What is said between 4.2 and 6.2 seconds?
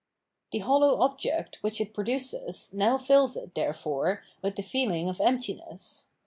with the feehng of emptiness.